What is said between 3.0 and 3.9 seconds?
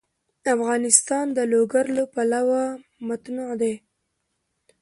متنوع دی.